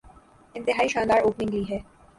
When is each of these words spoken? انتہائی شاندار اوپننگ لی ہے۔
انتہائی 0.55 0.87
شاندار 0.89 1.21
اوپننگ 1.23 1.53
لی 1.53 1.63
ہے۔ 1.69 1.79